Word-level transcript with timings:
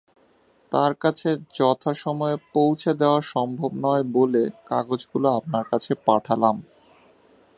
তার 0.71 0.91
কাছে 0.95 1.29
যথাসময়ে 1.53 2.37
পৌঁছে 2.53 2.91
দেওয়া 2.93 3.19
সম্ভব 3.33 3.71
নয় 3.85 4.03
বলে, 4.13 4.43
কাগজগুলি 4.65 5.27
আপনার 5.39 5.63
কাছে 5.71 5.91
পাঠালাম। 6.05 6.57